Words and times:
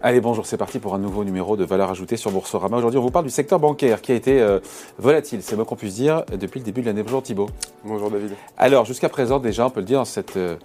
Allez, 0.00 0.20
bonjour, 0.20 0.46
c'est 0.46 0.56
parti 0.56 0.78
pour 0.78 0.94
un 0.94 0.98
nouveau 0.98 1.24
numéro 1.24 1.56
de 1.56 1.64
valeur 1.64 1.90
ajoutée 1.90 2.16
sur 2.16 2.30
Boursorama. 2.30 2.76
Aujourd'hui, 2.76 2.98
on 3.00 3.02
vous 3.02 3.10
parle 3.10 3.24
du 3.24 3.32
secteur 3.32 3.58
bancaire 3.58 4.00
qui 4.00 4.12
a 4.12 4.14
été 4.14 4.40
euh, 4.40 4.60
volatile, 4.98 5.42
c'est 5.42 5.56
moi 5.56 5.64
qu'on 5.64 5.74
puisse 5.74 5.96
dire, 5.96 6.22
depuis 6.30 6.60
le 6.60 6.64
début 6.64 6.82
de 6.82 6.86
l'année. 6.86 7.02
Bonjour 7.02 7.20
Thibault. 7.20 7.48
Bonjour 7.84 8.08
David. 8.08 8.30
Alors, 8.56 8.84
jusqu'à 8.84 9.08
présent, 9.08 9.40
déjà, 9.40 9.66
on 9.66 9.70
peut 9.70 9.80
le 9.80 9.86
dire, 9.86 10.06
cette, 10.06 10.36
euh, 10.36 10.56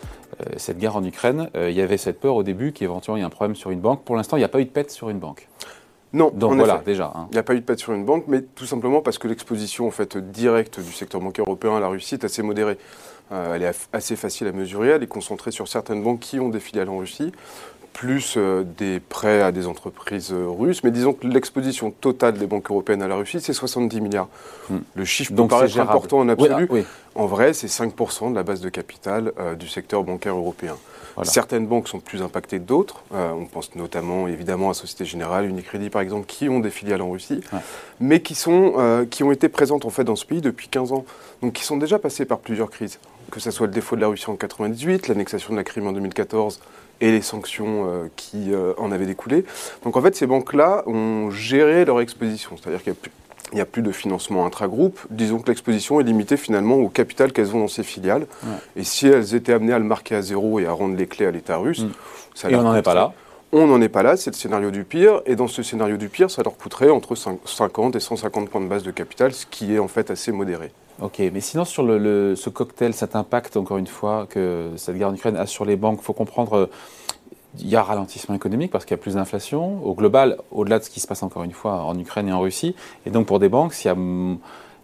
cette 0.57 0.77
guerre 0.77 0.95
en 0.95 1.03
Ukraine, 1.03 1.49
euh, 1.55 1.71
il 1.71 1.75
y 1.75 1.81
avait 1.81 1.97
cette 1.97 2.19
peur 2.19 2.35
au 2.35 2.43
début 2.43 2.73
qu'éventuellement 2.73 3.17
il 3.17 3.21
y 3.21 3.23
a 3.23 3.25
un 3.27 3.31
problème 3.31 3.55
sur 3.55 3.71
une 3.71 3.79
banque. 3.79 4.03
Pour 4.03 4.15
l'instant, 4.15 4.37
il 4.37 4.41
n'y 4.41 4.45
a 4.45 4.49
pas 4.49 4.59
eu 4.59 4.65
de 4.65 4.69
pète 4.69 4.91
sur 4.91 5.09
une 5.09 5.17
banque. 5.17 5.47
Non, 6.13 6.29
Donc 6.31 6.53
voilà, 6.53 6.83
déjà. 6.85 7.11
hein. 7.15 7.25
Il 7.31 7.33
n'y 7.33 7.39
a 7.39 7.43
pas 7.43 7.55
eu 7.55 7.59
de 7.59 7.65
pète 7.65 7.79
sur 7.79 7.91
une 7.93 8.05
banque, 8.05 8.25
mais 8.27 8.43
tout 8.43 8.67
simplement 8.67 9.01
parce 9.01 9.17
que 9.17 9.27
l'exposition 9.27 9.87
en 9.87 9.91
fait, 9.91 10.15
directe 10.15 10.79
du 10.79 10.91
secteur 10.91 11.19
bancaire 11.19 11.45
européen 11.45 11.75
à 11.75 11.79
la 11.79 11.87
Russie 11.87 12.13
est 12.13 12.23
assez 12.23 12.43
modérée. 12.43 12.77
Euh, 13.31 13.55
elle 13.55 13.63
est 13.63 13.71
assez 13.93 14.15
facile 14.15 14.45
à 14.45 14.51
mesurer, 14.51 14.89
elle 14.89 15.01
est 15.01 15.07
concentrée 15.07 15.49
sur 15.49 15.67
certaines 15.67 16.03
banques 16.03 16.19
qui 16.19 16.39
ont 16.39 16.49
des 16.49 16.59
filiales 16.59 16.89
en 16.89 16.99
Russie, 16.99 17.31
plus 17.93 18.35
euh, 18.37 18.63
des 18.77 18.99
prêts 18.99 19.41
à 19.41 19.51
des 19.51 19.67
entreprises 19.67 20.31
euh, 20.33 20.47
russes. 20.49 20.83
Mais 20.83 20.91
disons 20.91 21.13
que 21.13 21.25
l'exposition 21.27 21.91
totale 21.91 22.37
des 22.37 22.47
banques 22.47 22.69
européennes 22.69 23.01
à 23.03 23.07
la 23.07 23.15
Russie, 23.15 23.39
c'est 23.39 23.53
70 23.53 24.01
milliards. 24.01 24.27
Hmm. 24.69 24.79
Le 24.95 25.05
chiffre 25.05 25.31
Donc 25.33 25.49
peut 25.49 25.55
c'est 25.55 25.57
paraître 25.59 25.73
gérable. 25.73 25.91
important 25.91 26.19
en 26.19 26.25
Oui, 26.25 26.31
absolu. 26.31 26.65
ah, 26.69 26.73
oui. 26.73 26.85
En 27.15 27.27
vrai, 27.27 27.53
c'est 27.53 27.67
5% 27.67 28.31
de 28.31 28.35
la 28.35 28.43
base 28.43 28.59
de 28.61 28.69
capital 28.69 29.31
euh, 29.39 29.55
du 29.55 29.67
secteur 29.67 30.03
bancaire 30.03 30.35
européen. 30.35 30.75
Voilà. 31.15 31.29
Certaines 31.29 31.67
banques 31.67 31.87
sont 31.87 31.99
plus 31.99 32.23
impactées 32.23 32.57
que 32.57 32.63
d'autres. 32.65 33.03
Euh, 33.13 33.31
on 33.33 33.45
pense 33.45 33.75
notamment 33.75 34.27
évidemment 34.27 34.71
à 34.71 34.73
Société 34.73 35.05
Générale, 35.05 35.45
Unicredit 35.45 35.91
par 35.91 36.01
exemple, 36.01 36.25
qui 36.25 36.49
ont 36.49 36.59
des 36.59 36.71
filiales 36.71 37.03
en 37.03 37.11
Russie, 37.11 37.41
Ouais. 37.53 37.59
mais 37.99 38.21
qui, 38.23 38.33
sont, 38.33 38.73
euh, 38.77 39.05
qui 39.05 39.23
ont 39.23 39.31
été 39.31 39.47
présentes 39.47 39.85
en 39.85 39.91
fait 39.91 40.03
dans 40.03 40.15
ce 40.15 40.25
pays 40.25 40.41
depuis 40.41 40.69
15 40.69 40.91
ans. 40.91 41.05
Donc 41.43 41.53
qui 41.53 41.63
sont 41.63 41.77
déjà 41.77 41.99
passées 41.99 42.25
par 42.25 42.39
plusieurs 42.39 42.71
crises. 42.71 42.97
Que 43.29 43.39
ce 43.39 43.51
soit 43.51 43.67
le 43.67 43.73
défaut 43.73 43.95
de 43.95 44.01
la 44.01 44.07
Russie 44.07 44.27
en 44.31 44.35
98, 44.35 45.07
l'annexation 45.07 45.53
de 45.53 45.57
la 45.57 45.63
Crimée 45.63 45.87
en 45.87 45.91
2014 45.93 46.59
et 47.01 47.11
les 47.11 47.21
sanctions 47.21 47.85
euh, 47.87 48.07
qui 48.15 48.53
euh, 48.53 48.73
en 48.77 48.91
avaient 48.91 49.05
découlé. 49.05 49.45
Donc 49.83 49.97
en 49.97 50.01
fait, 50.01 50.15
ces 50.15 50.27
banques-là 50.27 50.83
ont 50.87 51.31
géré 51.31 51.85
leur 51.85 52.01
exposition. 52.01 52.55
C'est-à-dire 52.57 52.83
qu'il 52.83 52.93
n'y 52.93 52.97
a 52.97 53.01
plus 53.01 53.11
il 53.51 53.57
n'y 53.57 53.61
a 53.61 53.65
plus 53.65 53.83
de 53.83 53.91
financement 53.91 54.47
intragroupe. 54.47 54.99
Disons 55.11 55.37
que 55.37 55.47
l'exposition 55.47 55.99
est 55.99 56.03
limitée 56.03 56.37
finalement 56.37 56.77
au 56.77 56.89
capital 56.89 57.31
qu'elles 57.31 57.55
ont 57.55 57.59
dans 57.59 57.67
ces 57.67 57.83
filiales. 57.83 58.25
Ouais. 58.43 58.49
Et 58.77 58.83
si 58.83 59.05
elles 59.05 59.35
étaient 59.35 59.53
amenées 59.53 59.73
à 59.73 59.77
le 59.77 59.85
marquer 59.85 60.15
à 60.15 60.23
zéro 60.23 60.59
et 60.59 60.65
à 60.65 60.71
rendre 60.71 60.95
les 60.95 61.05
clés 61.05 61.27
à 61.27 61.31
l'État 61.31 61.57
russe, 61.57 61.83
Mm. 61.83 61.91
ça 62.33 62.49
Et 62.49 62.55
on 62.55 62.63
n'en 62.63 62.75
est 62.75 62.81
pas 62.81 62.95
là. 62.95 63.13
On 63.51 63.67
n'en 63.67 63.79
est 63.81 63.89
pas 63.89 64.01
là, 64.01 64.17
c'est 64.17 64.31
le 64.31 64.35
scénario 64.35 64.71
du 64.71 64.83
pire. 64.83 65.21
Et 65.27 65.35
dans 65.35 65.47
ce 65.47 65.61
scénario 65.61 65.97
du 65.97 66.09
pire, 66.09 66.31
ça 66.31 66.41
leur 66.41 66.57
coûterait 66.57 66.89
entre 66.89 67.13
5 67.13 67.37
50 67.45 67.95
et 67.95 67.99
150 67.99 68.49
points 68.49 68.61
de 68.61 68.67
base 68.67 68.81
de 68.81 68.89
capital, 68.89 69.31
ce 69.33 69.45
qui 69.45 69.75
est 69.75 69.79
en 69.79 69.87
fait 69.87 70.09
assez 70.09 70.31
modéré. 70.31 70.71
Ok, 71.01 71.19
mais 71.19 71.41
sinon 71.41 71.65
sur 71.65 71.83
le, 71.83 72.35
ce 72.35 72.49
cocktail, 72.49 72.93
cet 72.93 73.15
impact, 73.15 73.57
encore 73.57 73.77
une 73.77 73.87
fois, 73.87 74.27
que 74.29 74.71
cette 74.77 74.95
guerre 74.95 75.09
en 75.09 75.15
Ukraine 75.15 75.35
a 75.35 75.47
sur 75.47 75.65
les 75.65 75.75
banques, 75.75 75.99
il 76.01 76.05
faut 76.05 76.13
comprendre, 76.13 76.69
il 77.59 77.67
y 77.67 77.75
a 77.75 77.83
ralentissement 77.83 78.35
économique 78.35 78.71
parce 78.71 78.85
qu'il 78.85 78.95
y 78.95 78.99
a 78.99 79.01
plus 79.01 79.15
d'inflation. 79.15 79.83
Au 79.85 79.95
global, 79.95 80.37
au-delà 80.51 80.79
de 80.79 80.83
ce 80.83 80.89
qui 80.89 80.99
se 80.99 81.07
passe 81.07 81.23
encore 81.23 81.43
une 81.43 81.51
fois 81.51 81.83
en 81.83 81.97
Ukraine 81.97 82.29
et 82.29 82.33
en 82.33 82.41
Russie. 82.41 82.75
Et 83.05 83.09
donc 83.09 83.25
pour 83.25 83.39
des 83.39 83.49
banques, 83.49 83.73
s'il 83.73 83.89
y 83.89 83.93
a, 83.93 83.97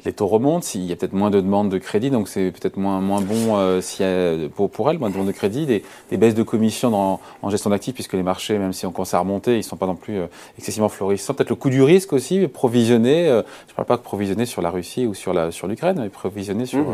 les 0.05 0.14
taux 0.14 0.28
remontent, 0.28 0.61
s'il 0.61 0.86
y 0.86 0.94
a 0.94 0.95
peut-être 0.95 1.14
moins 1.14 1.30
de 1.30 1.42
demandes 1.42 1.69
de 1.69 1.78
crédit, 1.78 2.09
donc 2.09 2.30
c'est 2.30 2.52
peut-être 2.52 2.78
moins, 2.78 3.02
moins 3.02 3.19
bon 3.22 3.58
euh, 3.58 3.81
a, 4.00 4.50
pour, 4.50 4.69
pour 4.69 4.89
elles, 4.89 4.97
moins 4.97 5.09
de 5.09 5.14
demandes 5.14 5.28
de 5.28 5.33
crédit, 5.33 5.66
des, 5.66 5.83
des 6.09 6.16
baisses 6.17 6.36
de 6.36 6.44
commissions 6.44 6.89
dans- 6.89 7.19
en 7.42 7.50
gestion 7.50 7.69
d'actifs, 7.69 7.94
puisque 7.95 8.14
les 8.14 8.23
marchés, 8.23 8.58
même 8.58 8.72
si 8.72 8.86
on 8.86 8.92
commence 8.92 9.14
à 9.14 9.20
remonter, 9.20 9.53
ils 9.55 9.58
ne 9.58 9.61
sont 9.64 9.75
pas 9.75 9.88
non 9.88 9.95
plus 9.95 10.17
euh, 10.20 10.27
excessivement 10.58 10.88
florissants. 10.89 11.33
Peut-être 11.33 11.50
le 11.50 11.55
coût 11.55 11.70
du 11.70 11.83
risque 11.83 12.14
aussi, 12.14 12.47
provisionner, 12.47 13.27
euh, 13.27 13.42
je 13.67 13.73
ne 13.73 13.75
parle 13.75 13.88
pas 13.88 13.97
que 13.97 14.03
provisionner 14.03 14.45
sur 14.45 14.61
la 14.61 14.70
Russie 14.70 15.05
ou 15.05 15.14
sur 15.14 15.33
la- 15.33 15.52
sur 15.52 15.67
l'Ukraine, 15.67 15.98
mais 16.02 16.09
provisionner 16.09 16.65
sur 16.65 16.86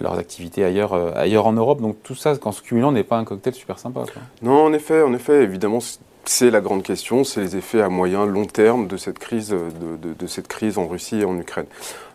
leurs 0.00 0.18
activités 0.18 0.64
ailleurs, 0.64 0.92
ailleurs 1.16 1.46
en 1.46 1.52
Europe. 1.52 1.80
Donc 1.80 1.96
tout 2.02 2.14
ça, 2.14 2.36
qu'en 2.36 2.52
se 2.52 2.62
cumulant, 2.62 2.90
n'est 2.92 3.04
pas 3.04 3.16
un 3.18 3.24
cocktail 3.24 3.54
super 3.54 3.78
sympa. 3.78 4.00
quoi. 4.12 4.22
Non, 4.42 4.64
en 4.64 4.72
effet, 4.72 5.02
en 5.02 5.14
effet, 5.14 5.42
évidemment, 5.44 5.78
c'est 6.24 6.50
la 6.50 6.60
grande 6.60 6.82
question, 6.82 7.24
c'est 7.24 7.40
les 7.40 7.56
effets 7.56 7.80
à 7.80 7.88
moyen, 7.88 8.26
long 8.26 8.44
terme 8.46 8.86
de 8.86 8.96
cette 8.96 9.18
crise, 9.18 9.52
euh, 9.52 9.68
de, 9.70 10.08
de- 10.08 10.14
de 10.14 10.26
cette 10.26 10.48
crise 10.48 10.78
en 10.78 10.86
Russie 10.86 11.20
et 11.20 11.24
en 11.24 11.36
Ukraine. 11.38 11.66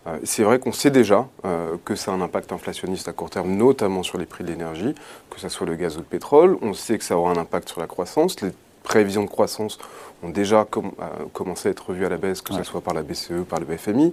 Euh, 0.06 0.16
c'est 0.24 0.42
vrai 0.44 0.58
qu'on 0.58 0.72
sait 0.72 0.90
déjà 0.90 1.26
euh, 1.44 1.76
que 1.84 1.94
ça 1.96 2.12
a 2.12 2.14
un 2.14 2.20
impact 2.20 2.52
inflationniste 2.52 3.08
à 3.08 3.12
court 3.12 3.30
terme, 3.30 3.50
notamment 3.56 4.02
sur 4.02 4.18
les 4.18 4.26
prix 4.26 4.44
de 4.44 4.48
l'énergie, 4.50 4.94
que 5.30 5.40
ce 5.40 5.48
soit 5.48 5.66
le 5.66 5.74
gaz 5.74 5.96
ou 5.96 6.00
le 6.00 6.04
pétrole. 6.04 6.56
On 6.62 6.72
sait 6.74 6.96
que 6.98 7.04
ça 7.04 7.16
aura 7.18 7.32
un 7.32 7.36
impact 7.36 7.68
sur 7.68 7.80
la 7.80 7.86
croissance. 7.88 8.40
Les 8.40 8.52
prévisions 8.84 9.24
de 9.24 9.28
croissance 9.28 9.78
ont 10.22 10.28
déjà 10.28 10.64
com- 10.70 10.92
euh, 11.00 11.04
commencé 11.32 11.68
à 11.68 11.72
être 11.72 11.88
revues 11.88 12.06
à 12.06 12.08
la 12.08 12.16
baisse, 12.18 12.40
que 12.40 12.52
Ouais. 12.52 12.58
ce 12.60 12.64
soit 12.64 12.80
par 12.80 12.94
la 12.94 13.02
BCE, 13.02 13.44
par 13.48 13.58
le 13.58 13.66
BFMI. 13.66 14.06
Ouais. 14.06 14.12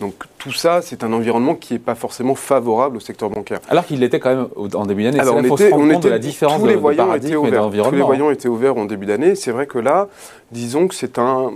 Donc 0.00 0.14
tout 0.42 0.52
ça, 0.52 0.82
c'est 0.82 1.04
un 1.04 1.12
environnement 1.12 1.54
qui 1.54 1.74
n'est 1.74 1.78
pas 1.78 1.94
forcément 1.94 2.34
favorable 2.34 2.96
au 2.96 3.00
secteur 3.00 3.30
bancaire. 3.30 3.60
Alors 3.68 3.86
qu'il 3.86 4.00
l'était 4.00 4.18
quand 4.18 4.34
même 4.34 4.48
en 4.74 4.86
début 4.86 5.04
d'année. 5.04 5.20
Alors, 5.20 5.36
là 5.36 5.42
on 5.44 5.48
faut 5.48 5.54
était- 5.56 5.72
on 5.72 5.86
de 6.00 6.08
la 6.08 6.18
différence 6.18 6.58
tous 6.60 6.66
les 6.66 6.74
de 6.74 6.78
voyants 6.80 7.14
étaient 7.14 7.36
ouverts. 7.36 7.68
Tous 7.70 7.94
les 7.94 8.02
voyants 8.02 8.30
étaient 8.32 8.48
ouverts 8.48 8.76
en 8.76 8.84
début 8.84 9.06
d'année. 9.06 9.36
C'est 9.36 9.52
vrai 9.52 9.66
que 9.66 9.78
là, 9.78 10.08
disons 10.50 10.88
que 10.88 10.96
c'est 10.96 11.20
un, 11.20 11.52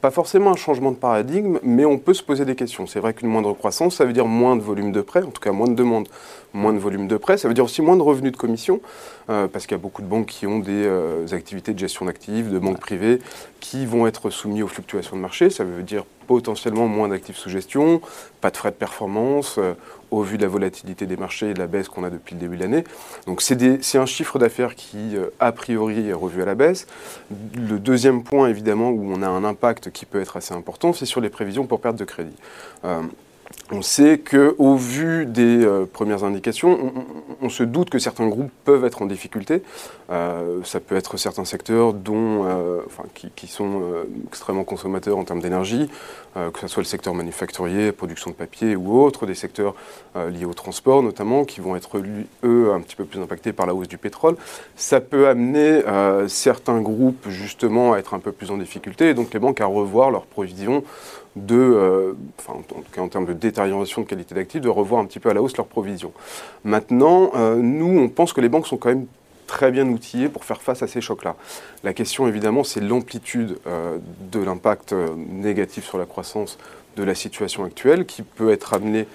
pas 0.00 0.12
forcément 0.12 0.52
un 0.52 0.56
changement 0.56 0.92
de 0.92 0.96
paradigme, 0.96 1.58
mais 1.64 1.84
on 1.84 1.98
peut 1.98 2.14
se 2.14 2.22
poser 2.22 2.44
des 2.44 2.54
questions. 2.54 2.86
C'est 2.86 3.00
vrai 3.00 3.12
qu'une 3.12 3.28
moindre 3.28 3.52
croissance, 3.54 3.96
ça 3.96 4.04
veut 4.04 4.12
dire 4.12 4.26
moins 4.26 4.54
de 4.54 4.62
volume 4.62 4.92
de 4.92 5.00
prêts, 5.00 5.22
en 5.24 5.30
tout 5.30 5.40
cas 5.40 5.50
moins 5.50 5.66
de 5.66 5.74
demandes, 5.74 6.08
moins 6.54 6.72
de 6.72 6.78
volume 6.78 7.08
de 7.08 7.16
prêts. 7.16 7.38
Ça 7.38 7.48
veut 7.48 7.54
dire 7.54 7.64
aussi 7.64 7.82
moins 7.82 7.96
de 7.96 8.02
revenus 8.02 8.30
de 8.30 8.36
commission, 8.36 8.80
euh, 9.30 9.48
parce 9.48 9.66
qu'il 9.66 9.76
y 9.76 9.80
a 9.80 9.82
beaucoup 9.82 10.02
de 10.02 10.06
banques 10.06 10.26
qui 10.26 10.46
ont 10.46 10.60
des 10.60 10.84
euh, 10.86 11.26
activités 11.32 11.72
de 11.74 11.78
gestion 11.80 12.06
d'actifs, 12.06 12.48
de 12.48 12.58
banques 12.60 12.78
privées, 12.78 13.18
qui 13.58 13.84
vont 13.84 14.06
être 14.06 14.30
soumis 14.30 14.62
aux 14.62 14.68
fluctuations 14.68 15.16
de 15.16 15.22
marché. 15.22 15.50
Ça 15.50 15.64
veut 15.64 15.82
dire 15.82 16.04
potentiellement 16.28 16.86
moins 16.86 17.08
d'actifs 17.08 17.36
sous 17.36 17.50
gestion, 17.50 18.00
pas 18.40 18.50
de 18.50 18.56
frais 18.56 18.70
de 18.70 18.76
performance, 18.76 19.56
euh, 19.58 19.74
au 20.12 20.22
vu 20.22 20.36
de 20.36 20.42
la 20.42 20.48
volatilité 20.48 21.06
des 21.06 21.16
marchés 21.16 21.50
et 21.50 21.54
de 21.54 21.58
la 21.58 21.66
baisse 21.66 21.88
qu'on 21.88 22.04
a 22.04 22.10
depuis 22.10 22.34
le 22.34 22.40
début 22.40 22.56
de 22.56 22.62
l'année. 22.62 22.84
Donc 23.26 23.42
c'est 23.42 23.98
un 23.98 24.06
chiffre 24.06 24.38
d'affaires 24.38 24.76
qui, 24.76 25.16
euh, 25.16 25.30
a 25.40 25.50
priori, 25.50 26.08
est 26.08 26.12
revu 26.12 26.42
à 26.42 26.44
la 26.44 26.54
baisse. 26.54 26.86
Le 27.54 27.78
deuxième 27.78 28.22
point, 28.22 28.48
évidemment, 28.48 28.90
où 28.90 29.12
on 29.12 29.22
a 29.22 29.28
un 29.28 29.42
impact 29.42 29.90
qui 29.90 30.06
peut 30.06 30.20
être 30.20 30.36
assez 30.36 30.54
important, 30.54 30.92
c'est 30.92 31.06
sur 31.06 31.20
les 31.20 31.30
prévisions 31.30 31.66
pour 31.66 31.80
perte 31.80 31.96
de 31.96 32.04
crédit. 32.04 32.36
On 33.70 33.82
sait 33.82 34.18
qu'au 34.18 34.76
vu 34.76 35.26
des 35.26 35.62
euh, 35.62 35.84
premières 35.84 36.24
indications, 36.24 36.94
on, 37.42 37.50
se 37.50 37.62
doute 37.62 37.90
que 37.90 37.98
certains 37.98 38.26
groupes 38.26 38.50
peuvent 38.64 38.86
être 38.86 39.02
en 39.02 39.06
difficulté. 39.06 39.62
Euh, 40.10 40.60
ça 40.64 40.80
peut 40.80 40.96
être 40.96 41.18
certains 41.18 41.44
secteurs 41.44 41.92
dont, 41.92 42.44
euh, 42.46 42.80
qui, 43.36 43.46
sont 43.46 43.82
extrêmement 44.26 44.64
consommateurs 44.64 45.18
en 45.18 45.24
termes 45.24 45.40
d'énergie, 45.40 45.90
que 46.34 46.60
ce 46.60 46.68
soit 46.68 46.82
le 46.82 46.86
secteur 46.86 47.14
manufacturier, 47.14 47.92
production 47.92 48.30
de 48.30 48.36
papier 48.36 48.76
ou 48.76 49.00
autre, 49.00 49.26
des 49.26 49.34
secteurs 49.34 49.74
liés 50.14 50.44
au 50.44 50.54
transport 50.54 51.02
notamment, 51.02 51.44
qui 51.44 51.60
vont 51.60 51.74
être, 51.74 52.00
eux, 52.44 52.72
un 52.72 52.80
petit 52.80 52.96
peu 52.96 53.04
plus 53.04 53.20
impactés 53.20 53.52
par 53.52 53.66
la 53.66 53.74
hausse 53.74 53.88
du 53.88 53.98
pétrole. 53.98 54.36
Ça 54.76 55.00
peut 55.00 55.28
amener 55.28 55.82
certains 56.28 56.80
groupes 56.80 57.28
justement 57.28 57.94
à 57.94 57.98
être 57.98 58.14
un 58.14 58.20
peu 58.20 58.32
plus 58.32 58.50
en 58.50 58.58
difficulté, 58.58 59.10
et 59.10 59.14
donc 59.14 59.32
les 59.32 59.40
banques 59.40 59.60
à 59.60 59.66
revoir 59.66 60.10
leurs 60.10 60.26
provisions 60.26 60.84
de, 61.46 61.56
euh, 61.56 62.12
enfin, 62.38 62.58
en 62.58 62.62
tout 62.62 62.90
cas 62.92 63.00
en 63.00 63.08
termes 63.08 63.26
de 63.26 63.32
détérioration 63.32 64.02
de 64.02 64.06
qualité 64.06 64.34
d'actifs, 64.34 64.60
de 64.60 64.68
revoir 64.68 65.00
un 65.00 65.06
petit 65.06 65.20
peu 65.20 65.30
à 65.30 65.34
la 65.34 65.42
hausse 65.42 65.56
leurs 65.56 65.66
provisions. 65.66 66.12
Maintenant, 66.64 67.30
euh, 67.34 67.56
nous, 67.56 67.98
on 67.98 68.08
pense 68.08 68.32
que 68.32 68.40
les 68.40 68.48
banques 68.48 68.66
sont 68.66 68.76
quand 68.76 68.88
même 68.88 69.06
très 69.46 69.70
bien 69.70 69.88
outillées 69.88 70.28
pour 70.28 70.44
faire 70.44 70.60
face 70.60 70.82
à 70.82 70.86
ces 70.86 71.00
chocs-là. 71.00 71.34
La 71.82 71.94
question, 71.94 72.28
évidemment, 72.28 72.64
c'est 72.64 72.80
l'amplitude 72.80 73.58
euh, 73.66 73.98
de 74.30 74.40
l'impact 74.40 74.94
négatif 75.16 75.86
sur 75.86 75.98
la 75.98 76.04
croissance 76.04 76.58
de 76.96 77.02
la 77.02 77.14
situation 77.14 77.64
actuelle 77.64 78.04
qui 78.04 78.22
peut 78.22 78.50
être 78.50 78.74
amenée 78.74 79.06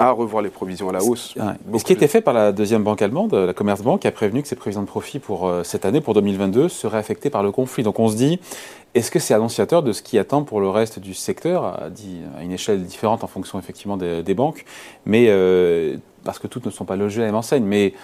à 0.00 0.12
revoir 0.12 0.42
les 0.42 0.48
provisions 0.48 0.88
à 0.88 0.92
la 0.92 1.02
hausse. 1.02 1.34
Ouais. 1.36 1.78
Ce 1.78 1.84
qui 1.84 1.92
était 1.92 2.08
fait 2.08 2.22
par 2.22 2.32
la 2.32 2.52
deuxième 2.52 2.82
banque 2.82 3.02
allemande, 3.02 3.34
la 3.34 3.52
Commerzbank, 3.52 4.06
a 4.06 4.10
prévenu 4.10 4.40
que 4.40 4.48
ses 4.48 4.56
prévisions 4.56 4.80
de 4.80 4.86
profit 4.86 5.18
pour 5.18 5.46
euh, 5.46 5.62
cette 5.62 5.84
année, 5.84 6.00
pour 6.00 6.14
2022, 6.14 6.70
seraient 6.70 6.96
affectées 6.96 7.28
par 7.28 7.42
le 7.42 7.52
conflit. 7.52 7.82
Donc 7.82 8.00
on 8.00 8.08
se 8.08 8.16
dit, 8.16 8.40
est-ce 8.94 9.10
que 9.10 9.18
c'est 9.18 9.34
annonciateur 9.34 9.82
de 9.82 9.92
ce 9.92 10.02
qui 10.02 10.18
attend 10.18 10.42
pour 10.42 10.60
le 10.60 10.68
reste 10.68 10.98
du 10.98 11.14
secteur, 11.14 11.64
à, 11.64 11.90
dit- 11.90 12.22
à 12.38 12.42
une 12.42 12.52
échelle 12.52 12.82
différente 12.84 13.22
en 13.24 13.28
fonction 13.28 13.58
effectivement 13.58 13.96
des, 13.96 14.22
des 14.22 14.34
banques, 14.34 14.64
mais 15.06 15.26
euh, 15.28 15.96
parce 16.24 16.38
que 16.38 16.46
toutes 16.48 16.66
ne 16.66 16.70
sont 16.70 16.84
pas 16.84 16.96
logées 16.96 17.20
à 17.22 17.26
la 17.26 17.28
même 17.28 17.36
enseigne, 17.36 17.64
mais 17.64 17.94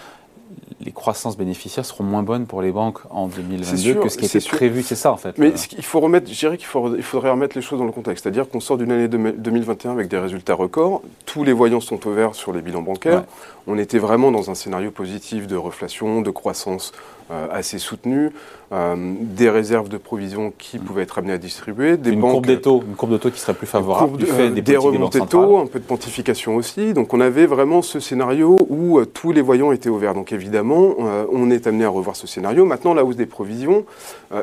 les 0.81 0.93
croissances 0.93 1.37
bénéficiaires 1.37 1.85
seront 1.85 2.05
moins 2.05 2.23
bonnes 2.23 2.47
pour 2.47 2.62
les 2.62 2.71
banques 2.71 2.99
en 3.11 3.27
2022 3.27 3.77
sûr, 3.77 4.00
que 4.00 4.09
ce 4.09 4.17
qui 4.17 4.27
était 4.27 4.41
sûr. 4.41 4.56
prévu, 4.56 4.83
c'est 4.83 4.94
ça 4.94 5.11
en 5.12 5.17
fait. 5.17 5.37
Mais 5.38 5.49
Euh, 5.49 5.50
qu'il 5.55 5.85
faut 5.85 5.99
remettre, 6.00 6.31
je 6.31 6.38
dirais 6.38 6.56
qu'il 6.56 6.69
il 6.97 7.03
faudrait 7.03 7.31
remettre 7.31 7.56
les 7.56 7.62
choses 7.62 7.79
dans 7.81 7.85
le 7.85 7.93
contexte. 7.93 8.23
C'est-à-dire 8.23 8.49
qu'on 8.49 8.61
sort 8.61 8.79
d'une 8.79 8.93
année 8.93 9.09
de- 9.09 9.33
2021 9.37 9.91
avec 9.93 10.06
des 10.09 10.19
résultats 10.19 10.55
records. 10.55 11.03
Tous 11.25 11.43
les 11.43 11.53
voyants 11.53 11.81
sont 11.81 12.06
ouverts 12.06 12.35
sur 12.37 12.53
les 12.53 12.62
bilans 12.62 12.83
bancaires. 12.83 13.21
Ouais. 13.21 13.27
On 13.67 13.77
était 13.79 13.99
vraiment 13.99 14.31
dans 14.31 14.49
un 14.50 14.55
scénario 14.55 14.91
positif 14.93 15.47
de 15.49 15.56
reflation, 15.56 16.21
de 16.21 16.31
croissance 16.31 16.93
euh, 17.33 17.49
assez 17.50 17.79
soutenue, 17.81 18.31
euh, 18.73 18.95
des 19.21 19.49
réserves 19.51 19.89
de 19.89 19.97
provisions 19.97 20.53
qui 20.59 20.79
pouvaient 20.79 21.03
être 21.03 21.19
amenées 21.19 21.35
à 21.35 21.39
distribuer, 21.39 21.97
des 21.97 22.11
une 22.11 22.21
banques 22.21 22.33
courbe 22.33 22.47
des 22.47 22.61
taux, 22.61 22.83
une 22.87 22.97
courbe 22.97 23.13
de 23.13 23.19
taux 23.19 23.31
qui 23.31 23.39
serait 23.41 23.55
plus 23.55 23.67
favorable 23.67 24.09
courbe 24.09 24.19
du 24.19 24.25
de- 24.27 24.31
fait 24.31 24.43
euh, 24.49 24.51
des, 24.51 24.61
des 24.63 24.77
remontées 24.77 25.21
de 25.21 25.25
taux, 25.27 25.59
un 25.59 25.67
peu 25.67 25.79
de 25.79 25.85
pontification 25.85 26.57
aussi. 26.57 26.93
Donc 26.93 27.15
on 27.15 27.21
avait 27.21 27.47
vraiment 27.47 27.81
ce 27.83 28.01
scénario 28.01 28.57
où 28.69 28.99
euh, 28.99 29.05
tous 29.05 29.33
les 29.33 29.41
voyants 29.41 29.73
étaient 29.73 29.89
ouverts. 29.89 30.15
Donc 30.15 30.33
évidemment, 30.33 30.95
euh, 31.01 31.25
on 31.33 31.51
est 31.51 31.67
amené 31.67 31.85
à 31.85 31.89
revoir 31.89 32.17
ce 32.17 32.27
scénario. 32.27 32.65
Maintenant, 32.65 32.93
la 32.95 33.05
hausse 33.05 33.17
des 33.17 33.27
provisions, 33.27 33.85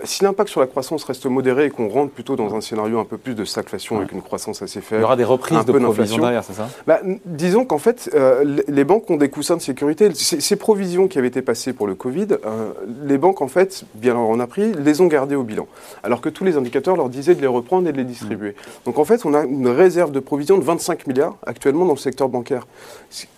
si 0.05 0.23
l'impact 0.23 0.49
sur 0.49 0.61
la 0.61 0.67
croissance 0.67 1.03
reste 1.03 1.25
modéré 1.25 1.65
et 1.65 1.69
qu'on 1.69 1.89
rentre 1.89 2.11
plutôt 2.11 2.35
dans 2.37 2.55
un 2.55 2.61
scénario 2.61 2.99
un 2.99 3.05
peu 3.05 3.17
plus 3.17 3.35
de 3.35 3.43
stagflation 3.45 3.95
Ouais. 3.95 4.01
avec 4.03 4.13
une 4.13 4.21
croissance 4.21 4.61
assez 4.61 4.79
Il 4.79 4.81
y 4.81 4.85
faible, 4.85 5.03
aura 5.03 5.15
des 5.17 5.23
reprises 5.25 5.57
un 5.57 5.63
de 5.63 5.71
peu 5.73 5.79
provisions 5.79 6.17
derrière, 6.19 6.43
c'est 6.43 6.53
ça? 6.53 6.69
Bah, 6.87 7.01
disons 7.25 7.65
qu'en 7.65 7.77
fait, 7.77 8.09
les- 8.67 8.83
banques 8.85 9.09
ont 9.09 9.17
des 9.17 9.29
coussins 9.29 9.57
de 9.57 9.61
sécurité. 9.61 10.09
Ces, 10.13 10.55
provisions 10.55 11.07
qui 11.07 11.17
avaient 11.19 11.27
été 11.27 11.41
passées 11.41 11.73
pour 11.73 11.87
le 11.87 11.95
Covid, 11.95 12.27
les 13.05 13.17
banques, 13.17 13.41
en 13.41 13.47
fait, 13.47 13.83
bien 13.95 14.12
on 14.15 14.39
a 14.39 14.47
pris, 14.47 14.73
les 14.73 15.01
ont 15.01 15.07
gardées 15.07 15.35
au 15.35 15.43
bilan. 15.43 15.67
Alors 16.03 16.21
que 16.21 16.29
tous 16.29 16.43
les 16.43 16.57
indicateurs 16.57 16.95
leur 16.95 17.09
disaient 17.09 17.35
de 17.35 17.41
les 17.41 17.47
reprendre 17.47 17.87
et 17.87 17.91
de 17.91 17.97
les 17.97 18.03
distribuer. 18.03 18.51
Mmh. 18.51 18.85
Donc 18.85 18.99
en 18.99 19.05
fait, 19.05 19.25
on 19.25 19.33
a 19.33 19.43
une 19.43 19.67
réserve 19.67 20.11
de 20.11 20.19
provision 20.19 20.57
de 20.57 20.63
25 20.63 21.07
milliards 21.07 21.35
actuellement 21.45 21.85
dans 21.85 21.93
le 21.93 21.99
secteur 21.99 22.29
bancaire. 22.29 22.67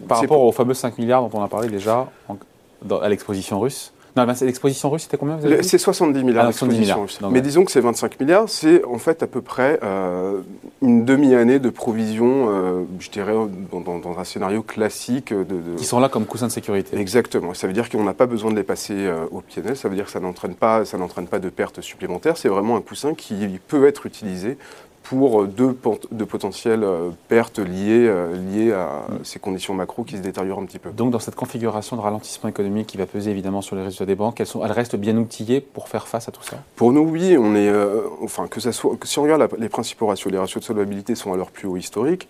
Par 0.07 0.21
rapport 0.21 0.41
aux 0.41 0.51
fameux 0.51 0.73
5 0.73 0.97
milliards 0.97 1.27
dont 1.27 1.39
on 1.39 1.43
a 1.43 1.47
parlé 1.47 1.69
déjà 1.69 2.07
à 3.01 3.09
l'exposition 3.09 3.59
russe 3.59 3.93
non, 4.15 4.25
l'exposition 4.25 4.89
russe, 4.89 5.03
c'était 5.03 5.17
combien 5.17 5.37
C'est 5.61 5.77
70 5.77 6.23
milliards 6.23 6.45
ah, 6.45 6.99
russe. 7.01 7.19
Mais 7.29 7.41
disons 7.41 7.65
que 7.65 7.71
ces 7.71 7.81
25 7.81 8.19
milliards, 8.19 8.47
c'est 8.47 8.83
en 8.85 8.97
fait 8.97 9.21
à 9.23 9.27
peu 9.27 9.41
près 9.41 9.77
euh, 9.83 10.41
une 10.81 11.03
demi-année 11.03 11.59
de 11.59 11.69
provision, 11.69 12.47
euh, 12.49 12.83
je 12.99 13.09
dirais, 13.09 13.33
dans, 13.73 14.17
un 14.17 14.23
scénario 14.23 14.63
classique. 14.63 15.33
De, 15.33 15.75
Qui 15.77 15.83
sont 15.83 15.99
là 15.99 16.07
comme 16.07 16.25
coussin 16.25 16.47
de 16.47 16.51
sécurité. 16.51 16.97
Exactement. 16.97 17.53
Ça 17.53 17.67
veut 17.67 17.73
dire 17.73 17.89
qu'on 17.89 18.03
n'a 18.03 18.13
pas 18.13 18.25
besoin 18.25 18.51
de 18.51 18.55
les 18.55 18.63
passer 18.63 18.95
euh, 18.95 19.25
au 19.31 19.41
PNL. 19.41 19.75
Ça 19.75 19.89
veut 19.89 19.95
dire 19.95 20.05
que 20.05 20.11
ça 20.11 20.21
n'entraîne 20.21 20.55
pas, 20.55 20.85
ça 20.85 20.97
n'entraîne 20.97 21.27
pas 21.27 21.39
de 21.39 21.49
pertes 21.49 21.81
supplémentaires. 21.81 22.37
C'est 22.37 22.49
vraiment 22.49 22.77
un 22.77 22.81
coussin 22.81 23.15
qui 23.15 23.59
peut 23.67 23.85
être 23.85 24.05
utilisé 24.05 24.57
pour 25.05 25.45
deux, 25.45 25.77
de 26.11 26.23
potentielles 26.23 26.83
euh, 26.83 27.09
pertes 27.27 27.59
liées, 27.59 28.07
euh, 28.07 28.35
liées 28.35 28.73
à 28.73 29.05
mm. 29.07 29.19
ces 29.23 29.39
conditions 29.39 29.73
macro 29.73 30.03
qui 30.03 30.17
se 30.17 30.21
détériorent 30.21 30.59
un 30.59 30.65
petit 30.65 30.79
peu. 30.79 30.89
Donc 30.91 31.11
dans 31.11 31.19
cette 31.19 31.35
configuration 31.35 31.95
de 31.95 32.01
ralentissement 32.01 32.49
économique 32.49 32.87
qui 32.87 32.97
va 32.97 33.05
peser 33.05 33.29
évidemment 33.29 33.61
sur 33.61 33.75
les 33.75 33.83
résultats 33.83 34.05
des 34.05 34.15
banques, 34.15 34.39
elles, 34.39 34.47
sont, 34.47 34.65
elles 34.65 34.71
restent 34.71 34.95
bien 34.95 35.15
outillées 35.17 35.61
pour 35.61 35.89
faire 35.89 36.07
face 36.07 36.27
à 36.27 36.31
tout 36.31 36.41
ça? 36.43 36.57
Pour 36.75 36.91
nous, 36.91 37.01
oui. 37.01 37.37
On 37.37 37.55
est, 37.55 37.69
euh, 37.69 38.01
enfin, 38.23 38.47
que 38.47 38.59
ça 38.59 38.71
soit, 38.71 38.97
si 39.03 39.19
on 39.19 39.23
regarde 39.23 39.47
les 39.59 39.69
principaux 39.69 40.07
ratios, 40.07 40.31
les 40.31 40.39
ratios 40.39 40.61
de 40.61 40.65
solvabilité 40.65 41.13
sont 41.13 41.31
à 41.31 41.37
leur 41.37 41.51
plus 41.51 41.67
haut 41.67 41.77
historique, 41.77 42.27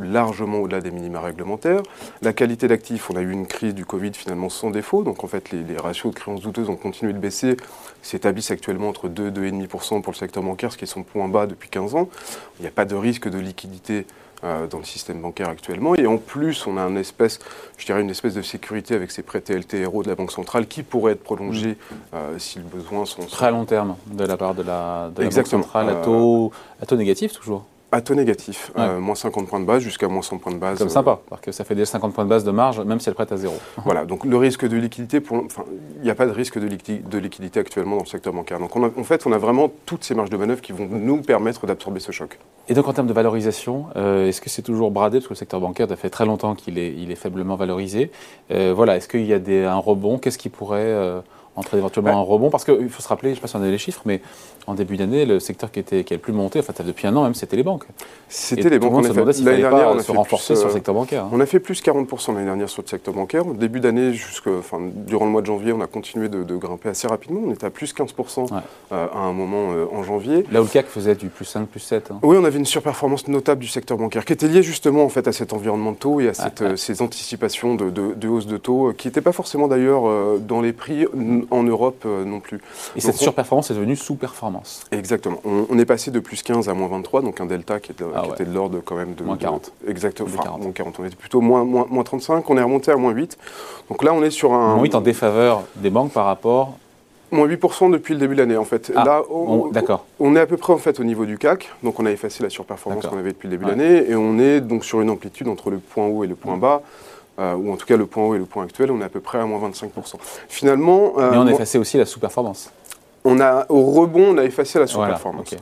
largement 0.00 0.60
au-delà 0.60 0.80
des 0.80 0.90
minima 0.90 1.20
réglementaires. 1.20 1.82
La 2.22 2.32
qualité 2.32 2.68
d'actifs, 2.68 3.10
on 3.10 3.16
a 3.16 3.20
eu 3.20 3.30
une 3.30 3.46
crise 3.46 3.74
du 3.74 3.84
Covid 3.84 4.12
finalement 4.14 4.48
sans 4.48 4.70
défaut, 4.70 5.02
donc 5.02 5.24
en 5.24 5.26
fait 5.26 5.50
les, 5.50 5.62
les 5.62 5.76
ratios 5.76 6.14
de 6.14 6.18
créances 6.18 6.40
douteuses 6.40 6.70
ont 6.70 6.76
continué 6.76 7.12
de 7.12 7.18
baisser, 7.18 7.56
s'établissent 8.00 8.50
actuellement 8.50 8.88
entre 8.88 9.08
2 9.08 9.28
et 9.28 9.50
2,5% 9.50 10.00
pour 10.00 10.12
le 10.12 10.16
secteur 10.16 10.42
bancaire, 10.42 10.72
ce 10.72 10.78
qui 10.78 10.84
est 10.84 10.86
son 10.86 11.02
point 11.02 11.28
bas 11.28 11.46
depuis 11.46 11.68
15 11.68 11.81
ans. 11.96 12.08
Il 12.58 12.62
n'y 12.62 12.68
a 12.68 12.72
pas 12.72 12.84
de 12.84 12.94
risque 12.94 13.28
de 13.28 13.38
liquidité 13.38 14.06
euh, 14.44 14.66
dans 14.66 14.78
le 14.78 14.84
système 14.84 15.20
bancaire 15.20 15.48
actuellement. 15.48 15.94
Et 15.94 16.06
en 16.06 16.18
plus, 16.18 16.66
on 16.66 16.76
a 16.76 16.82
une 16.82 16.96
espèce, 16.96 17.38
je 17.78 17.86
dirais 17.86 18.00
une 18.00 18.10
espèce 18.10 18.34
de 18.34 18.42
sécurité 18.42 18.94
avec 18.94 19.10
ces 19.10 19.22
prêts 19.22 19.40
TLTRO 19.40 20.02
de 20.02 20.08
la 20.08 20.16
Banque 20.16 20.32
centrale 20.32 20.66
qui 20.66 20.82
pourrait 20.82 21.12
être 21.12 21.22
prolongé 21.22 21.70
mmh. 21.70 21.94
euh, 22.14 22.38
si 22.38 22.58
le 22.58 22.64
besoin 22.64 23.04
sont... 23.04 23.22
Très 23.22 23.50
long 23.50 23.64
terme 23.64 23.96
de 24.06 24.24
la 24.24 24.36
part 24.36 24.54
de 24.54 24.62
la, 24.62 25.10
de 25.14 25.22
la 25.22 25.28
Banque 25.28 25.46
centrale, 25.46 25.88
à 25.90 25.94
taux, 25.94 26.50
à 26.80 26.86
taux 26.86 26.96
négatif 26.96 27.32
toujours 27.32 27.66
à 27.92 28.00
taux 28.00 28.14
négatif, 28.14 28.72
euh, 28.78 28.98
moins 28.98 29.14
50 29.14 29.46
points 29.46 29.60
de 29.60 29.66
base 29.66 29.82
jusqu'à 29.82 30.08
moins 30.08 30.22
100 30.22 30.38
points 30.38 30.52
de 30.52 30.58
base. 30.58 30.78
Comme 30.78 30.88
sympa, 30.88 31.20
parce 31.28 31.42
que 31.42 31.52
ça 31.52 31.62
fait 31.62 31.74
déjà 31.74 31.86
50 31.86 32.14
points 32.14 32.24
de 32.24 32.30
base 32.30 32.42
de 32.42 32.50
marge, 32.50 32.80
même 32.80 32.98
si 32.98 33.08
elle 33.10 33.14
prête 33.14 33.30
à 33.32 33.36
zéro. 33.36 33.54
voilà, 33.84 34.06
donc 34.06 34.24
le 34.24 34.36
risque 34.36 34.66
de 34.66 34.76
liquidité, 34.78 35.22
enfin, 35.30 35.64
il 35.98 36.02
n'y 36.02 36.10
a 36.10 36.14
pas 36.14 36.26
de 36.26 36.32
risque 36.32 36.58
de, 36.58 36.66
de, 36.66 37.18
liquidité 37.18 37.60
actuellement 37.60 37.96
dans 37.96 38.02
le 38.02 38.08
secteur 38.08 38.32
bancaire. 38.32 38.58
Donc 38.58 38.74
en 38.76 39.04
fait, 39.04 39.26
on 39.26 39.32
a 39.32 39.38
vraiment 39.38 39.70
toutes 39.84 40.04
ces 40.04 40.14
marges 40.14 40.30
de 40.30 40.36
manœuvre 40.38 40.62
qui 40.62 40.72
vont 40.72 40.88
nous 40.90 41.18
permettre 41.18 41.66
d'absorber 41.66 42.00
ce 42.00 42.12
choc. 42.12 42.38
Et 42.68 42.74
donc 42.74 42.88
en 42.88 42.94
termes 42.94 43.08
de 43.08 43.12
valorisation, 43.12 43.86
euh, 43.96 44.28
est-ce 44.28 44.40
que 44.40 44.48
c'est 44.48 44.62
toujours 44.62 44.90
bradé? 44.90 45.18
Parce 45.18 45.28
que 45.28 45.34
le 45.34 45.38
secteur 45.38 45.60
bancaire, 45.60 45.88
ça 45.88 45.96
fait 45.96 46.10
très 46.10 46.24
longtemps 46.24 46.54
qu'il 46.54 46.78
est, 46.78 46.94
il 46.96 47.10
est 47.10 47.16
faiblement 47.16 47.56
valorisé. 47.56 48.10
Euh, 48.50 48.72
voilà, 48.74 48.96
est-ce 48.96 49.08
qu'il 49.08 49.26
y 49.26 49.34
a 49.34 49.38
des, 49.38 49.64
un 49.64 49.76
rebond? 49.76 50.16
Qu'est-ce 50.16 50.38
qui 50.38 50.48
pourrait 50.48 51.22
entre 51.56 51.76
éventuellement 51.76 52.18
un 52.18 52.22
rebond 52.22 52.50
Parce 52.50 52.64
qu'il 52.64 52.88
faut 52.88 53.02
se 53.02 53.08
rappeler, 53.08 53.30
je 53.30 53.32
ne 53.32 53.36
sais 53.36 53.40
pas 53.42 53.48
si 53.48 53.56
on 53.56 53.62
a 53.62 53.68
les 53.68 53.78
chiffres, 53.78 54.02
mais 54.04 54.20
en 54.66 54.74
début 54.74 54.96
d'année, 54.96 55.26
le 55.26 55.40
secteur 55.40 55.70
qui, 55.70 55.80
était, 55.80 56.04
qui 56.04 56.14
a 56.14 56.16
le 56.16 56.20
plus 56.20 56.32
monté, 56.32 56.60
enfin 56.60 56.72
depuis 56.84 57.06
un 57.06 57.16
an 57.16 57.24
même, 57.24 57.34
c'était 57.34 57.56
les 57.56 57.62
banques. 57.62 57.84
C'était 58.28 58.70
les 58.70 58.78
banques. 58.78 58.92
On 58.94 59.02
fait, 59.02 59.12
l'année 59.12 59.60
dernière, 59.60 59.88
on 59.90 59.98
a 59.98 60.02
se 60.02 60.12
renforcer 60.12 60.54
sur 60.56 60.68
le 60.68 60.72
secteur 60.72 60.94
bancaire. 60.94 61.24
Hein. 61.24 61.30
On 61.32 61.40
a 61.40 61.46
fait 61.46 61.60
plus 61.60 61.82
40% 61.82 62.34
l'année 62.34 62.46
dernière 62.46 62.68
sur 62.68 62.82
le 62.82 62.88
secteur 62.88 63.14
bancaire. 63.14 63.46
Au 63.46 63.54
début 63.54 63.80
d'année, 63.80 64.12
enfin, 64.58 64.80
durant 64.94 65.24
le 65.24 65.32
mois 65.32 65.40
de 65.40 65.46
janvier, 65.46 65.72
on 65.72 65.80
a 65.80 65.86
continué 65.86 66.28
de, 66.28 66.56
grimper 66.56 66.90
assez 66.90 67.08
rapidement. 67.08 67.40
On 67.44 67.52
était 67.52 67.66
à 67.66 67.70
plus 67.70 67.94
15% 67.94 68.52
euh, 68.92 69.06
à 69.12 69.18
un 69.18 69.32
moment 69.32 69.72
euh, 69.72 69.86
en 69.92 70.02
janvier. 70.02 70.44
Là 70.52 70.60
où 70.60 70.64
le 70.64 70.70
CAC 70.70 70.86
faisait 70.86 71.14
du 71.14 71.28
plus 71.28 71.44
5, 71.44 71.66
plus 71.66 71.80
7. 71.80 72.10
Hein. 72.10 72.18
Oui, 72.22 72.36
on 72.38 72.44
avait 72.44 72.58
une 72.58 72.66
surperformance 72.66 73.26
notable 73.26 73.60
du 73.60 73.68
secteur 73.68 73.96
bancaire 73.98 74.24
qui 74.24 74.32
était 74.32 74.48
liée 74.48 74.62
justement 74.62 75.04
en 75.04 75.08
fait, 75.08 75.26
à 75.26 75.32
cet 75.32 75.52
environnement 75.52 75.92
de 75.92 75.96
taux 75.96 76.20
et 76.20 76.28
à 76.28 76.34
cette, 76.34 76.62
euh, 76.62 76.76
ces 76.76 77.02
anticipations 77.02 77.74
de, 77.74 77.90
de, 77.90 78.28
hausse 78.28 78.46
de 78.46 78.58
taux 78.58 78.92
qui 78.92 79.08
n'étaient 79.08 79.20
pas 79.20 79.32
forcément 79.32 79.66
d'ailleurs 79.66 80.02
dans 80.40 80.60
les 80.60 80.72
prix 80.72 81.06
en 81.50 81.62
Europe 81.62 82.04
non 82.04 82.40
plus. 82.40 82.60
Et 82.96 83.00
cette 83.00 83.16
surperformance 83.16 83.70
est 83.70 83.74
devenue 83.74 83.96
sous-performance. 83.96 84.84
Exactement. 84.90 85.40
On, 85.44 85.78
est 85.78 85.84
passé 85.84 86.10
de 86.10 86.20
plus 86.20 86.42
15 86.42 86.68
à 86.68 86.74
moins 86.74 86.88
23, 86.88 87.22
donc 87.22 87.40
un 87.40 87.46
delta 87.46 87.80
qui, 87.80 87.92
ah 88.14 88.24
était 88.32 88.44
de 88.44 88.52
l'ordre 88.52 88.80
quand 88.84 88.96
même 88.96 89.14
de... 89.14 89.24
Moins 89.24 89.36
40. 89.36 89.72
exactement. 89.86 90.28
moins 90.58 90.72
40. 90.72 90.96
On 90.98 91.04
était 91.04 91.16
plutôt 91.16 91.40
moins, 91.40 91.64
moins, 91.64 92.04
35, 92.04 92.48
on 92.48 92.56
est 92.56 92.62
remonté 92.62 92.90
à 92.90 92.96
moins 92.96 93.12
8. 93.12 93.38
Donc 93.88 94.02
là, 94.02 94.12
on 94.12 94.22
est 94.22 94.30
sur 94.30 94.52
un... 94.52 94.74
Moins 94.74 94.82
8 94.82 94.94
en 94.94 95.00
défaveur 95.00 95.62
des 95.76 95.90
banques 95.90 96.12
par 96.12 96.26
rapport 96.26 96.76
Moins 97.30 97.48
8% 97.48 97.90
depuis 97.90 98.12
le 98.12 98.20
début 98.20 98.34
de 98.34 98.40
l'année, 98.40 98.58
en 98.58 98.64
fait. 98.64 98.92
Ah, 98.94 99.04
là, 99.04 99.22
on, 99.30 99.70
on, 100.20 100.36
est 100.36 100.40
à 100.40 100.46
peu 100.46 100.58
près 100.58 100.74
en 100.74 100.78
fait 100.78 101.00
au 101.00 101.04
niveau 101.04 101.24
du 101.24 101.38
CAC, 101.38 101.70
donc 101.82 101.98
on 101.98 102.04
a 102.04 102.10
effacé 102.10 102.42
la 102.42 102.50
surperformance 102.50 103.06
qu'on 103.06 103.16
avait 103.16 103.32
depuis 103.32 103.48
le 103.48 103.56
début 103.56 103.64
de 103.64 103.70
l'année, 103.70 104.10
et 104.10 104.14
on 104.14 104.38
est 104.38 104.60
donc 104.60 104.84
sur 104.84 105.00
une 105.00 105.08
amplitude 105.08 105.48
entre 105.48 105.70
le 105.70 105.78
point 105.78 106.06
haut 106.06 106.24
et 106.24 106.26
le 106.26 106.34
point 106.34 106.58
bas. 106.58 106.82
Euh, 107.38 107.54
ou 107.54 107.72
en 107.72 107.76
tout 107.76 107.86
cas 107.86 107.96
le 107.96 108.06
point 108.06 108.24
haut 108.24 108.34
et 108.34 108.38
le 108.38 108.44
point 108.44 108.64
actuel, 108.64 108.90
on 108.90 109.00
est 109.00 109.04
à 109.04 109.08
peu 109.08 109.20
près 109.20 109.38
à 109.38 109.46
moins 109.46 109.68
25%. 109.70 110.16
Finalement... 110.48 111.14
Euh, 111.18 111.30
Mais 111.30 111.36
on 111.38 111.46
a 111.46 111.52
effacé 111.52 111.78
aussi 111.78 111.96
la 111.96 112.04
sous-performance. 112.04 112.70
On 113.24 113.40
a, 113.40 113.66
au 113.68 113.82
rebond, 113.82 114.34
on 114.34 114.38
a 114.38 114.44
effacé 114.44 114.80
la 114.80 114.86
sous-performance. 114.86 115.54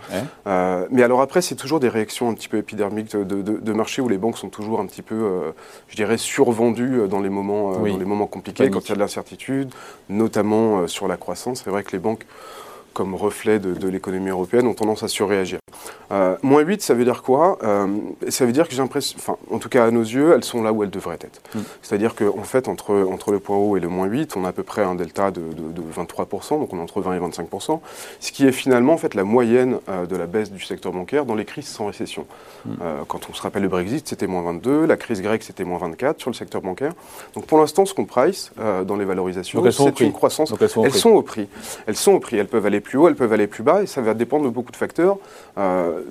Euh, 0.46 0.86
mais 0.90 1.02
alors 1.02 1.20
après, 1.20 1.42
c'est 1.42 1.54
toujours 1.54 1.78
des 1.78 1.90
réactions 1.90 2.30
un 2.30 2.34
petit 2.34 2.48
peu 2.48 2.56
épidermiques 2.56 3.14
de, 3.14 3.72
marché 3.72 4.00
où 4.00 4.08
les 4.08 4.16
banques 4.16 4.38
sont 4.38 4.48
toujours 4.48 4.80
un 4.80 4.86
petit 4.86 5.02
peu, 5.02 5.52
je 5.88 5.94
dirais, 5.94 6.16
survendues 6.16 7.06
dans 7.08 7.20
les 7.20 7.28
moments, 7.28 7.72
dans 7.72 7.84
les 7.84 8.04
moments 8.04 8.26
compliqués, 8.26 8.70
quand 8.70 8.86
il 8.86 8.88
y 8.88 8.92
a 8.92 8.94
de 8.94 9.00
l'incertitude, 9.00 9.70
notamment 10.08 10.88
sur 10.88 11.06
la 11.06 11.18
croissance. 11.18 11.62
C'est 11.62 11.70
vrai 11.70 11.84
que 11.84 11.92
les 11.92 11.98
banques 11.98 12.24
comme 12.92 13.14
reflet 13.14 13.58
de, 13.58 13.88
l'économie 13.88 14.30
européenne 14.30 14.66
ont 14.66 14.74
tendance 14.74 15.02
à 15.02 15.08
surréagir. 15.08 15.59
Euh, 16.12 16.36
moins 16.42 16.62
8, 16.62 16.82
ça 16.82 16.94
veut 16.94 17.04
dire 17.04 17.22
quoi? 17.22 17.58
Euh, 17.62 17.86
Ça 18.28 18.44
veut 18.44 18.52
dire 18.52 18.66
que 18.66 18.74
j'ai 18.74 18.82
l'impression, 18.82 19.16
enfin, 19.18 19.36
en 19.50 19.58
tout 19.58 19.68
cas 19.68 19.84
à 19.84 19.90
nos 19.90 20.02
yeux, 20.02 20.32
elles 20.34 20.44
sont 20.44 20.62
là 20.62 20.72
où 20.72 20.82
elles 20.82 20.90
devraient 20.90 21.18
être. 21.20 21.40
Mm. 21.54 21.60
C'est-à-dire 21.82 22.14
qu'en 22.14 22.38
en 22.38 22.42
fait, 22.42 22.68
entre, 22.68 22.94
entre 23.10 23.32
le 23.32 23.38
point 23.38 23.56
haut 23.56 23.76
et 23.76 23.80
le 23.80 23.88
moins 23.88 24.06
8, 24.06 24.36
on 24.36 24.44
a 24.44 24.48
à 24.48 24.52
peu 24.52 24.62
près 24.62 24.82
un 24.82 24.94
delta 24.94 25.30
de, 25.30 25.40
23%, 25.40 26.58
donc 26.58 26.72
on 26.72 26.78
est 26.78 26.80
entre 26.80 27.00
20 27.00 27.14
et 27.14 27.20
25%, 27.20 27.80
ce 28.18 28.32
qui 28.32 28.46
est 28.46 28.52
finalement 28.52 28.94
en 28.94 28.96
fait 28.96 29.14
la 29.14 29.24
moyenne 29.24 29.78
euh, 29.88 30.06
de 30.06 30.16
la 30.16 30.26
baisse 30.26 30.50
du 30.50 30.62
secteur 30.62 30.92
bancaire 30.92 31.24
dans 31.24 31.34
les 31.34 31.44
crises 31.44 31.68
sans 31.68 31.86
récession. 31.86 32.26
Mm. 32.66 32.74
quand 33.08 33.20
on 33.30 33.34
se 33.34 33.40
rappelle 33.40 33.62
le 33.62 33.68
Brexit, 33.68 34.06
c'était 34.06 34.26
moins 34.26 34.42
22, 34.42 34.84
la 34.84 34.96
crise 34.96 35.22
grecque, 35.22 35.42
c'était 35.42 35.64
moins 35.64 35.78
24 35.78 36.20
sur 36.20 36.30
le 36.30 36.34
secteur 36.34 36.60
bancaire. 36.60 36.92
Donc 37.34 37.46
pour 37.46 37.58
l'instant, 37.58 37.86
ce 37.86 37.94
qu'on 37.94 38.04
price 38.04 38.52
dans 38.86 38.96
les 38.96 39.04
valorisations, 39.04 39.62
c'est 39.70 40.00
une 40.00 40.12
croissance. 40.12 40.52
elles, 40.60 40.68
sont, 40.68 40.84
elles 40.84 40.92
sont 40.92 41.10
au 41.10 41.22
prix. 41.22 41.48
Elles 41.86 41.96
sont 41.96 42.12
au 42.12 42.20
prix. 42.20 42.36
Elles 42.36 42.48
peuvent 42.48 42.66
aller 42.66 42.80
plus 42.80 42.98
haut, 42.98 43.08
elles 43.08 43.16
peuvent 43.16 43.32
aller 43.32 43.46
plus 43.46 43.62
bas, 43.62 43.82
et 43.82 43.86
ça 43.86 44.00
va 44.00 44.14
dépendre 44.14 44.44
de 44.44 44.50
beaucoup 44.50 44.72
de 44.72 44.76
facteurs 44.76 45.18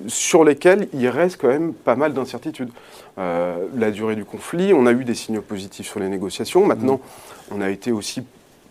sur 0.06 0.44
lesquels 0.44 0.88
il 0.94 1.08
reste 1.08 1.40
quand 1.40 1.48
même 1.48 1.72
pas 1.72 1.96
mal 1.96 2.12
d'incertitudes. 2.12 2.70
Euh, 3.18 3.66
la 3.76 3.90
durée 3.90 4.16
du 4.16 4.24
conflit, 4.24 4.72
on 4.74 4.86
a 4.86 4.92
eu 4.92 5.04
des 5.04 5.14
signaux 5.14 5.42
positifs 5.42 5.88
sur 5.88 6.00
les 6.00 6.08
négociations. 6.08 6.66
Maintenant, 6.66 6.96
mmh. 6.96 7.54
on 7.54 7.60
a 7.60 7.70
été 7.70 7.92
aussi 7.92 8.22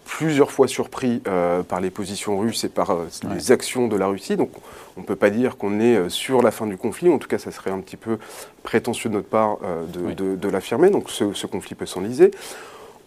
plusieurs 0.05 0.51
fois 0.51 0.67
surpris 0.67 1.21
euh, 1.27 1.61
par 1.61 1.81
les 1.81 1.91
positions 1.91 2.39
russes 2.39 2.63
et 2.63 2.69
par 2.69 2.97
les 3.31 3.51
actions 3.51 3.87
de 3.87 3.95
la 3.95 4.07
Russie. 4.07 4.37
Donc 4.37 4.51
on 4.97 5.01
ne 5.01 5.05
peut 5.05 5.15
pas 5.15 5.29
dire 5.29 5.55
qu'on 5.55 5.79
est 5.79 6.09
sur 6.09 6.41
la 6.41 6.51
fin 6.51 6.65
du 6.65 6.77
conflit. 6.77 7.09
En 7.09 7.19
tout 7.19 7.27
cas, 7.27 7.37
ça 7.37 7.51
serait 7.51 7.71
un 7.71 7.79
petit 7.79 7.97
peu 7.97 8.17
prétentieux 8.63 9.09
de 9.09 9.15
notre 9.15 9.27
part 9.27 9.57
de, 9.93 10.49
l'affirmer. 10.49 10.89
Donc 10.89 11.09
ce, 11.09 11.33
ce 11.33 11.45
conflit 11.45 11.75
peut 11.75 11.85
s'enliser. 11.85 12.31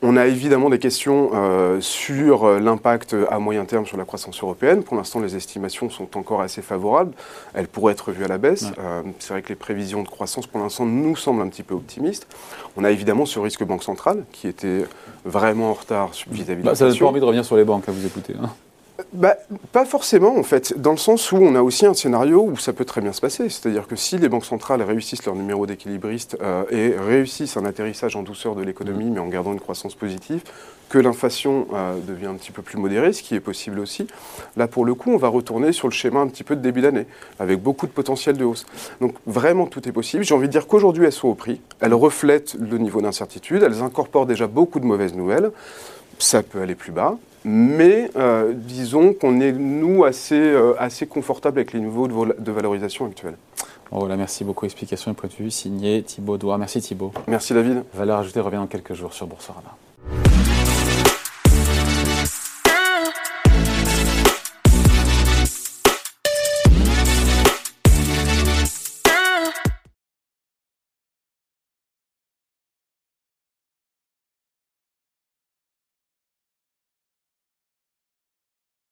On 0.05 0.17
a 0.17 0.27
évidemment 0.27 0.69
des 0.69 0.81
questions 0.81 1.31
euh, 1.33 1.81
sur 1.81 2.45
euh, 2.45 2.59
l'impact 2.59 3.15
à 3.31 3.39
moyen 3.39 3.65
terme 3.65 3.87
sur 3.87 3.97
la 3.97 4.05
croissance 4.05 4.43
européenne. 4.43 4.83
Pour 4.83 4.97
l'instant, 4.97 5.21
les 5.21 5.37
estimations 5.37 5.91
sont 5.91 6.19
encore 6.19 6.41
assez 6.41 6.61
favorables. 6.61 7.13
Elles 7.55 7.69
pourraient 7.69 7.93
être 7.93 8.09
revues 8.09 8.25
à 8.25 8.29
la 8.29 8.39
baisse. 8.39 8.67
Euh, 8.81 9.03
c'est 9.21 9.33
vrai 9.33 9.43
que 9.43 9.51
les 9.51 9.55
prévisions 9.55 10.03
de 10.03 10.09
croissance, 10.09 10.49
pour 10.49 10.61
l'instant, 10.61 10.87
nous 10.87 11.15
semblent 11.15 11.43
un 11.43 11.49
petit 11.49 11.63
peu 11.63 11.75
optimistes. 11.75 12.27
On 12.77 12.83
a 12.83 12.91
évidemment 12.91 13.27
ce 13.27 13.39
risque 13.39 13.63
banque 13.63 13.85
centrale, 13.85 14.25
qui 14.33 14.49
était 14.49 14.85
vraiment 15.25 15.71
en 15.71 15.75
retard 15.75 16.11
vis-à-vis 16.29 16.63
de 16.63 16.67
bah, 16.67 16.75
Ça 16.75 16.89
n'a 16.89 16.95
pas 16.97 17.07
envie 17.07 17.21
de 17.21 17.25
revenir 17.25 17.45
sur 17.45 17.57
les 17.57 17.65
banques, 17.65 17.89
à 17.89 17.93
vous 17.93 18.05
écouter. 18.05 18.35
Hein 18.43 18.51
bah, 19.13 19.37
Pas 19.73 19.85
forcément, 19.85 20.37
en 20.37 20.43
fait, 20.43 20.79
dans 20.81 20.93
le 20.93 20.97
sens 20.97 21.33
où 21.33 21.37
on 21.37 21.55
a 21.55 21.63
aussi 21.63 21.87
un 21.87 21.95
scénario 21.95 22.43
où 22.43 22.57
ça 22.57 22.73
peut 22.73 22.85
très 22.85 23.01
bien 23.01 23.13
se 23.13 23.21
passer. 23.21 23.49
C'est-à-dire 23.49 23.87
que 23.87 23.97
si 23.97 24.19
les 24.19 24.29
banques 24.29 24.45
centrales 24.45 24.83
réussissent 24.83 25.25
leur 25.25 25.35
numéro 25.35 25.67
d'équilibriste 25.67 26.37
euh, 26.43 26.65
et 26.71 26.95
réussissent 26.99 27.57
un 27.57 27.65
atterrissage 27.65 28.17
en 28.17 28.23
douceur 28.23 28.55
de 28.55 28.63
l'économie, 28.63 29.11
mais 29.11 29.21
en 29.21 29.29
gardant 29.29 29.53
une 29.53 29.61
croissance 29.61 29.95
positive, 29.95 30.43
que 30.89 30.99
l'inflation 30.99 31.69
euh, 31.73 31.99
devient 32.07 32.27
un 32.27 32.35
petit 32.35 32.53
peu 32.53 32.61
plus 32.61 32.77
modérée, 32.77 33.15
ce 33.15 33.23
qui 33.23 33.35
est 33.35 33.41
possible 33.41 33.79
aussi, 33.79 34.07
là, 34.59 34.69
pour 34.69 34.85
le 34.85 34.95
coup, 34.95 35.11
on 35.11 35.17
va 35.17 35.29
retourner 35.29 35.73
sur 35.73 35.89
le 35.89 35.93
schéma 35.93 36.21
un 36.21 36.29
petit 36.29 36.45
peu 36.45 36.55
de 36.55 36.61
début 36.61 36.83
d'année, 36.83 37.07
avec 37.39 37.63
beaucoup 37.63 37.87
de 37.87 37.93
potentiel 37.93 38.37
de 38.37 38.45
hausse. 38.45 38.67
Donc, 39.01 39.15
vraiment, 39.27 39.67
tout 39.67 39.89
est 39.89 39.93
possible. 39.93 40.23
J'ai 40.23 40.35
envie 40.35 40.49
de 40.49 40.53
dire 40.53 40.67
qu'aujourd'hui, 40.67 41.07
elles 41.07 41.13
sont 41.13 41.29
au 41.29 41.35
prix. 41.35 41.63
Elles 41.81 41.95
reflètent 41.95 42.57
le 42.61 42.77
niveau 42.77 43.01
d'incertitude. 43.01 43.63
Elles 43.63 43.83
incorporent 43.83 44.27
déjà 44.27 44.47
beaucoup 44.47 44.81
de 44.81 44.85
mauvaises 44.85 45.15
nouvelles. 45.15 45.51
Ça 46.19 46.43
peut 46.43 46.61
aller 46.61 46.75
plus 46.75 46.93
bas. 46.93 47.17
Mais 47.45 48.11
euh, 48.17 48.53
disons 48.55 49.13
qu'on 49.15 49.41
est, 49.41 49.53
nous, 49.53 50.05
assez, 50.05 50.35
euh, 50.35 50.75
assez 50.79 51.07
confortable 51.07 51.59
avec 51.59 51.73
les 51.73 51.81
niveaux 51.81 52.09
de, 52.09 52.53
valorisation 52.53 53.07
actuels. 53.07 53.37
voilà, 53.91 54.17
merci 54.17 54.45
beaucoup. 54.45 54.65
Explication 54.65 55.11
et 55.11 55.15
point 55.15 55.29
de 55.29 55.35
vue 55.35 55.51
signé 55.51 56.03
Thibaut 56.03 56.39
Douard. 56.39 56.59
Merci 56.59 56.81
Thibaut. 56.81 57.13
Merci 57.27 57.55
David. 57.55 57.85
Valeur 57.95 58.19
ajoutée 58.19 58.41
revient 58.41 58.57
dans 58.57 58.67
quelques 58.67 58.95
jours 58.95 59.13
sur 59.13 59.27
Boursorama. 59.27 59.77